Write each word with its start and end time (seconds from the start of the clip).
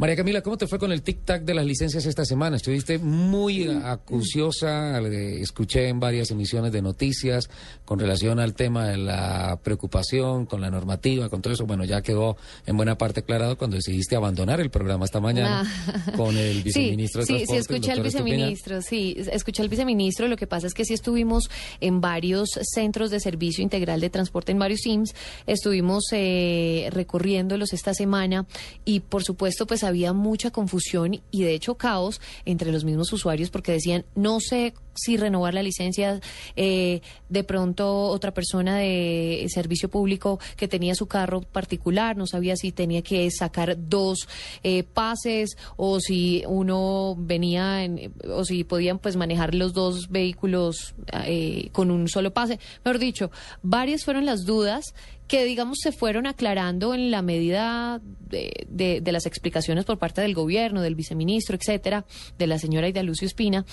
María 0.00 0.16
Camila, 0.16 0.40
¿cómo 0.40 0.56
te 0.56 0.66
fue 0.66 0.78
con 0.78 0.92
el 0.92 1.04
tic-tac 1.04 1.42
de 1.44 1.52
las 1.52 1.66
licencias 1.66 2.06
esta 2.06 2.24
semana? 2.24 2.56
Estuviste 2.56 2.96
muy 2.96 3.68
acuciosa, 3.84 4.98
eh, 4.98 5.42
escuché 5.42 5.88
en 5.88 6.00
varias 6.00 6.30
emisiones 6.30 6.72
de 6.72 6.80
noticias 6.80 7.50
con 7.84 7.98
relación 7.98 8.40
al 8.40 8.54
tema 8.54 8.88
de 8.88 8.96
la 8.96 9.60
preocupación 9.62 10.46
con 10.46 10.62
la 10.62 10.70
normativa, 10.70 11.28
con 11.28 11.42
todo 11.42 11.52
eso. 11.52 11.66
Bueno, 11.66 11.84
ya 11.84 12.00
quedó 12.00 12.38
en 12.64 12.78
buena 12.78 12.96
parte 12.96 13.20
aclarado 13.20 13.58
cuando 13.58 13.76
decidiste 13.76 14.16
abandonar 14.16 14.58
el 14.62 14.70
programa 14.70 15.04
esta 15.04 15.20
mañana 15.20 15.64
Ah. 15.86 16.12
con 16.16 16.34
el 16.34 16.62
viceministro 16.64 17.22
sí, 17.22 17.34
de 17.34 17.40
sí, 17.40 17.44
Transporte. 17.44 17.52
sí, 17.52 17.74
escuché 17.74 17.92
al 17.92 18.02
viceministro, 18.02 18.80
sí, 18.80 19.16
escuché 19.30 19.60
al 19.60 19.68
viceministro. 19.68 20.28
Lo 20.28 20.36
que 20.38 20.46
pasa 20.46 20.66
es 20.66 20.72
que 20.72 20.86
sí 20.86 20.94
estuvimos 20.94 21.50
en 21.82 22.00
varios 22.00 22.48
centros 22.62 23.10
de 23.10 23.20
servicio 23.20 23.62
integral 23.62 24.00
de 24.00 24.08
transporte, 24.08 24.50
en 24.52 24.60
varios 24.60 24.80
SIMS. 24.80 25.14
Estuvimos 25.46 26.04
eh, 26.12 26.88
recorriéndolos 26.90 27.74
esta 27.74 27.92
semana 27.92 28.46
y, 28.86 29.00
por 29.00 29.24
supuesto, 29.24 29.66
pues 29.66 29.89
había 29.90 30.12
mucha 30.14 30.50
confusión 30.50 31.20
y, 31.30 31.42
de 31.42 31.52
hecho, 31.54 31.74
caos 31.76 32.20
entre 32.46 32.72
los 32.72 32.84
mismos 32.84 33.12
usuarios 33.12 33.50
porque 33.50 33.72
decían, 33.72 34.04
no 34.14 34.40
sé 34.40 34.72
si 34.94 35.16
renovar 35.16 35.54
la 35.54 35.62
licencia, 35.62 36.20
eh, 36.56 37.00
de 37.28 37.44
pronto 37.44 38.02
otra 38.08 38.34
persona 38.34 38.76
de 38.78 39.46
servicio 39.48 39.88
público 39.88 40.40
que 40.56 40.68
tenía 40.68 40.94
su 40.94 41.06
carro 41.06 41.40
particular, 41.42 42.16
no 42.16 42.26
sabía 42.26 42.56
si 42.56 42.72
tenía 42.72 43.00
que 43.02 43.30
sacar 43.30 43.76
dos 43.88 44.28
eh, 44.62 44.82
pases 44.82 45.56
o 45.76 46.00
si 46.00 46.42
uno 46.46 47.14
venía 47.18 47.84
en- 47.84 48.12
o 48.28 48.44
si 48.44 48.64
podían 48.64 48.98
pues 48.98 49.16
manejar 49.16 49.54
los 49.54 49.72
dos 49.72 50.08
vehículos 50.10 50.94
eh, 51.24 51.68
con 51.72 51.90
un 51.90 52.08
solo 52.08 52.32
pase. 52.32 52.58
Mejor 52.84 52.98
dicho, 52.98 53.30
varias 53.62 54.04
fueron 54.04 54.26
las 54.26 54.44
dudas 54.44 54.94
que 55.30 55.44
digamos 55.44 55.78
se 55.80 55.92
fueron 55.92 56.26
aclarando 56.26 56.92
en 56.92 57.10
la 57.12 57.22
medida 57.22 58.00
de, 58.28 58.66
de- 58.68 59.00
de 59.00 59.12
las 59.12 59.26
explicaciones 59.26 59.84
por 59.84 59.96
parte 59.96 60.20
del 60.20 60.34
gobierno, 60.34 60.82
del 60.82 60.96
viceministro, 60.96 61.56
etcétera, 61.56 62.04
de 62.36 62.46
la 62.48 62.58
señora 62.58 62.88
Ida 62.88 63.02
Lucio 63.04 63.26
Espina. 63.26 63.64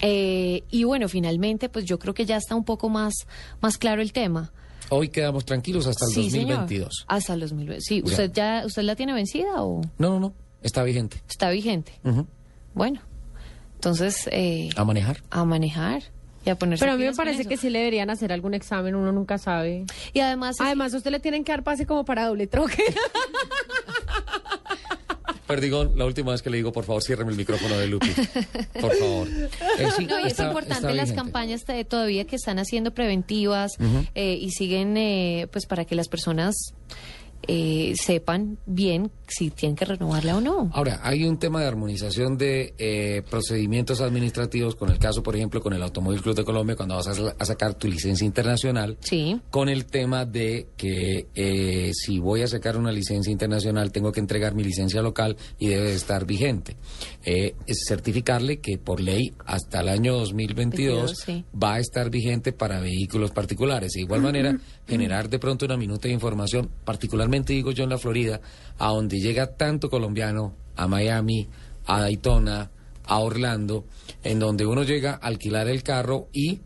Eh, 0.00 0.62
y 0.70 0.84
bueno, 0.84 1.08
finalmente, 1.08 1.68
pues 1.68 1.84
yo 1.84 1.98
creo 1.98 2.14
que 2.14 2.24
ya 2.26 2.36
está 2.36 2.54
un 2.54 2.64
poco 2.64 2.88
más, 2.88 3.14
más 3.60 3.78
claro 3.78 4.02
el 4.02 4.12
tema. 4.12 4.52
Hoy 4.90 5.08
quedamos 5.08 5.44
tranquilos 5.44 5.86
hasta 5.86 6.04
el 6.06 6.12
sí, 6.12 6.30
señor. 6.30 6.58
2022. 6.58 7.04
Hasta 7.08 7.34
el 7.34 7.40
2022. 7.40 7.84
Sí, 7.84 8.02
¿usted 8.04 8.32
ya 8.32 8.62
usted 8.64 8.82
la 8.82 8.94
tiene 8.94 9.12
vencida 9.12 9.62
o 9.62 9.80
No, 9.98 10.10
no, 10.10 10.20
no, 10.20 10.34
está 10.62 10.82
vigente. 10.84 11.20
está 11.28 11.50
vigente? 11.50 11.98
Bueno, 12.74 13.00
entonces 13.74 14.28
eh, 14.32 14.68
A 14.76 14.84
manejar. 14.84 15.22
a 15.30 15.44
manejar 15.44 16.02
y 16.46 16.50
a 16.50 16.54
ponerse 16.56 16.82
Pero 16.84 16.94
a 16.94 16.96
mí 16.96 17.04
me 17.04 17.14
parece 17.14 17.44
que 17.46 17.56
sí 17.56 17.68
le 17.70 17.78
deberían 17.80 18.10
hacer 18.10 18.32
algún 18.32 18.54
examen, 18.54 18.94
uno 18.94 19.12
nunca 19.12 19.38
sabe. 19.38 19.84
Y 20.12 20.20
además, 20.20 20.56
Además, 20.60 20.94
a 20.94 20.98
usted 20.98 21.10
le 21.10 21.20
tienen 21.20 21.44
que 21.44 21.52
dar 21.52 21.62
pase 21.64 21.84
como 21.86 22.04
para 22.04 22.26
doble 22.26 22.46
troque. 22.46 22.82
Perdigón, 25.46 25.92
la 25.96 26.04
última 26.04 26.32
vez 26.32 26.42
que 26.42 26.50
le 26.50 26.58
digo, 26.58 26.72
por 26.72 26.84
favor, 26.84 27.02
ciérreme 27.02 27.30
el 27.30 27.36
micrófono 27.38 27.78
de 27.78 27.86
Lupi. 27.86 28.10
Por 28.80 28.94
favor. 28.96 29.28
Eh, 29.78 29.88
sí, 29.96 30.06
No, 30.06 30.18
y 30.18 30.22
es 30.22 30.32
está- 30.32 30.48
importante 30.48 30.88
está 30.88 30.92
las 30.92 31.12
campañas 31.12 31.64
todavía 31.88 32.24
que 32.26 32.34
están 32.36 32.58
haciendo 32.58 32.92
preventivas 32.92 33.72
eh, 34.14 34.36
y 34.40 34.50
siguen, 34.50 34.96
eh, 34.96 35.46
pues 35.52 35.66
para 35.66 35.84
que 35.84 35.94
las 35.94 36.08
personas 36.08 36.54
eh, 37.46 37.94
sepan 37.96 38.58
bien 38.66 39.10
si 39.26 39.50
tienen 39.50 39.76
que 39.76 39.84
renovarla 39.84 40.36
o 40.36 40.40
no. 40.40 40.70
Ahora, 40.72 41.00
hay 41.02 41.24
un 41.24 41.38
tema 41.38 41.60
de 41.60 41.66
armonización 41.66 42.36
de 42.38 42.74
eh, 42.78 43.22
procedimientos 43.30 44.00
administrativos 44.00 44.74
con 44.74 44.90
el 44.90 44.98
caso, 44.98 45.22
por 45.22 45.36
ejemplo, 45.36 45.60
con 45.60 45.72
el 45.74 45.82
Automóvil 45.82 46.22
Club 46.22 46.34
de 46.34 46.44
Colombia, 46.44 46.76
cuando 46.76 46.94
vas 46.96 47.08
a, 47.08 47.14
sa- 47.14 47.36
a 47.38 47.44
sacar 47.44 47.74
tu 47.74 47.88
licencia 47.88 48.24
internacional, 48.26 48.96
Sí. 49.00 49.38
con 49.50 49.68
el 49.68 49.84
tema 49.86 50.24
de 50.24 50.68
que 50.76 51.26
eh, 51.34 51.90
si 51.94 52.18
voy 52.18 52.42
a 52.42 52.46
sacar 52.48 52.76
una 52.76 52.90
licencia 52.92 53.30
internacional, 53.30 53.92
tengo 53.92 54.12
que 54.12 54.20
entregar 54.20 54.54
mi 54.54 54.64
licencia 54.64 55.02
local 55.02 55.36
y 55.58 55.68
debe 55.68 55.88
de 55.90 55.94
estar 55.94 56.24
vigente. 56.26 56.76
Eh, 57.24 57.54
es 57.66 57.84
certificarle 57.86 58.58
que 58.60 58.78
por 58.78 59.00
ley 59.00 59.32
hasta 59.44 59.80
el 59.80 59.88
año 59.88 60.14
2022 60.14 60.58
22, 60.58 61.16
sí. 61.24 61.44
va 61.62 61.74
a 61.74 61.78
estar 61.80 62.10
vigente 62.10 62.52
para 62.52 62.80
vehículos 62.80 63.30
particulares. 63.30 63.92
De 63.92 64.00
igual 64.00 64.22
manera, 64.22 64.58
generar 64.86 65.28
de 65.28 65.38
pronto 65.38 65.66
una 65.66 65.76
minuta 65.76 66.08
de 66.08 66.14
información, 66.14 66.68
digo 67.54 67.70
yo 67.72 67.84
en 67.84 67.90
la 67.90 67.98
Florida, 67.98 68.40
a 68.78 68.88
donde 68.88 69.20
llega 69.20 69.56
tanto 69.56 69.90
colombiano, 69.90 70.54
a 70.76 70.86
Miami, 70.86 71.48
a 71.86 72.00
Daytona, 72.00 72.70
a 73.06 73.18
Orlando, 73.18 73.84
en 74.22 74.38
donde 74.38 74.66
uno 74.66 74.82
llega 74.82 75.12
a 75.12 75.26
alquilar 75.26 75.68
el 75.68 75.82
carro 75.82 76.28
y 76.32 76.60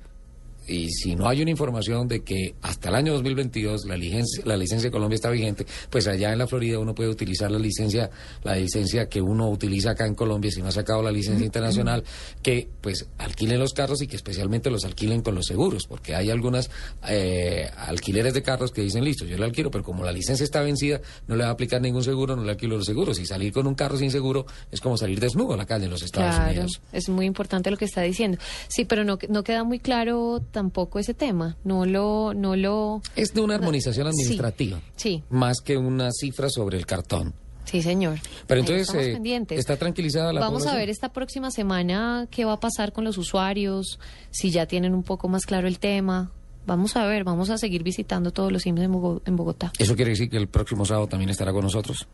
y 0.66 0.90
si 0.90 1.14
no 1.16 1.28
hay 1.28 1.42
una 1.42 1.50
información 1.50 2.08
de 2.08 2.22
que 2.22 2.54
hasta 2.62 2.88
el 2.88 2.94
año 2.94 3.12
2022 3.14 3.84
la 3.86 3.96
licencia, 3.96 4.42
la 4.46 4.56
licencia 4.56 4.88
de 4.88 4.92
Colombia 4.92 5.16
está 5.16 5.30
vigente, 5.30 5.66
pues 5.90 6.06
allá 6.06 6.32
en 6.32 6.38
la 6.38 6.46
Florida 6.46 6.78
uno 6.78 6.94
puede 6.94 7.10
utilizar 7.10 7.50
la 7.50 7.58
licencia, 7.58 8.10
la 8.44 8.56
licencia 8.56 9.08
que 9.08 9.20
uno 9.20 9.48
utiliza 9.50 9.90
acá 9.92 10.06
en 10.06 10.14
Colombia 10.14 10.50
si 10.50 10.60
no 10.62 10.68
ha 10.68 10.72
sacado 10.72 11.02
la 11.02 11.10
licencia 11.10 11.44
internacional, 11.44 12.04
que 12.42 12.68
pues 12.80 13.06
alquilen 13.18 13.58
los 13.58 13.72
carros 13.72 14.02
y 14.02 14.06
que 14.06 14.16
especialmente 14.16 14.70
los 14.70 14.84
alquilen 14.84 15.22
con 15.22 15.34
los 15.34 15.46
seguros, 15.46 15.86
porque 15.86 16.14
hay 16.14 16.30
algunas 16.30 16.70
eh, 17.08 17.68
alquileres 17.76 18.34
de 18.34 18.42
carros 18.42 18.70
que 18.72 18.82
dicen 18.82 19.04
listo, 19.04 19.24
yo 19.24 19.36
le 19.38 19.44
alquilo, 19.44 19.70
pero 19.70 19.84
como 19.84 20.04
la 20.04 20.12
licencia 20.12 20.44
está 20.44 20.62
vencida, 20.62 21.00
no 21.26 21.36
le 21.36 21.44
va 21.44 21.50
a 21.50 21.52
aplicar 21.52 21.80
ningún 21.80 22.02
seguro, 22.04 22.36
no 22.36 22.44
le 22.44 22.50
alquilo 22.52 22.76
los 22.76 22.86
seguros. 22.86 23.18
Y 23.18 23.26
salir 23.26 23.52
con 23.52 23.66
un 23.66 23.74
carro 23.74 23.96
sin 23.98 24.10
seguro 24.10 24.46
es 24.70 24.80
como 24.80 24.96
salir 24.96 25.20
desnudo 25.20 25.54
a 25.54 25.56
la 25.56 25.66
calle 25.66 25.84
en 25.86 25.90
los 25.90 26.02
Estados 26.02 26.34
Claro, 26.36 26.50
Unidos. 26.50 26.80
es 26.92 27.08
muy 27.08 27.26
importante 27.26 27.70
lo 27.70 27.76
que 27.76 27.84
está 27.84 28.02
diciendo. 28.02 28.38
Sí, 28.68 28.84
pero 28.84 29.04
no, 29.04 29.18
no 29.28 29.42
queda 29.44 29.64
muy 29.64 29.78
claro 29.78 30.40
tampoco 30.52 31.00
ese 31.00 31.14
tema. 31.14 31.56
No 31.64 31.84
lo, 31.86 32.32
no 32.34 32.54
lo. 32.54 33.02
Es 33.16 33.34
de 33.34 33.40
una 33.40 33.56
armonización 33.56 34.12
Sí. 34.12 34.20
administrativa. 34.22 34.80
Sí, 34.94 35.24
más 35.30 35.60
que 35.60 35.76
una 35.76 36.10
cifra 36.12 36.48
sobre 36.48 36.78
el 36.78 36.86
cartón. 36.86 37.34
sí, 37.64 37.82
señor. 37.82 38.18
Pero 38.46 38.60
entonces 38.60 38.92
eh, 38.94 39.44
está 39.50 39.76
tranquilizada 39.76 40.32
la 40.32 40.40
Vamos 40.40 40.66
a 40.66 40.74
ver 40.76 40.90
esta 40.90 41.12
próxima 41.12 41.50
semana 41.50 42.26
qué 42.30 42.44
va 42.44 42.54
a 42.54 42.60
pasar 42.60 42.92
con 42.92 43.04
los 43.04 43.18
usuarios, 43.18 43.98
si 44.30 44.50
ya 44.50 44.66
tienen 44.66 44.94
un 44.94 45.02
poco 45.02 45.28
más 45.28 45.46
claro 45.46 45.68
el 45.68 45.78
tema. 45.78 46.30
Vamos 46.66 46.96
a 46.96 47.06
ver, 47.06 47.24
vamos 47.24 47.50
a 47.50 47.58
seguir 47.58 47.82
visitando 47.82 48.30
todos 48.30 48.52
los 48.52 48.66
IMSS 48.66 48.84
en, 48.84 48.92
Bogo- 48.92 49.22
en 49.24 49.36
Bogotá. 49.36 49.72
¿Eso 49.78 49.96
quiere 49.96 50.10
decir 50.12 50.28
que 50.30 50.36
el 50.36 50.48
próximo 50.48 50.84
sábado 50.84 51.08
también 51.08 51.30
estará 51.30 51.52
con 51.52 51.62
nosotros? 51.64 52.06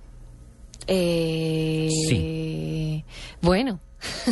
Eh, 0.86 3.02
Bueno. 3.42 3.80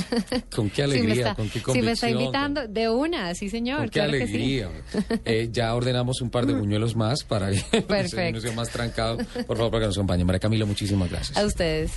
¿Con 0.55 0.71
qué 0.71 0.83
alegría? 0.83 1.15
está- 1.31 1.34
¿Con 1.34 1.49
qué 1.49 1.61
Si 1.61 1.83
me 1.83 1.93
está 1.93 2.07
convicción? 2.09 2.21
invitando, 2.21 2.67
de 2.69 2.89
una, 2.89 3.34
sí 3.34 3.49
señor. 3.51 3.79
¿Con 3.79 3.89
qué 3.89 4.01
claro 4.01 4.12
que 4.12 4.27
sí. 4.27 4.34
alegría? 4.34 4.71
Eh, 5.25 5.49
ya 5.53 5.75
ordenamos 5.75 6.21
un 6.21 6.31
par 6.31 6.47
de 6.47 6.55
buñuelos 6.55 6.95
más 6.97 7.25
para 7.25 7.51
que 7.51 8.33
no 8.33 8.41
sea 8.41 8.53
más 8.53 8.71
trancado. 8.71 9.19
Por 9.47 9.56
favor, 9.56 9.71
para 9.73 9.81
que 9.83 9.87
nos 9.87 9.97
acompañe. 9.97 10.25
María 10.25 10.39
Camila, 10.41 10.65
muchísimas 10.67 11.11
gracias. 11.11 11.37
A 11.37 11.45
ustedes. 11.45 11.91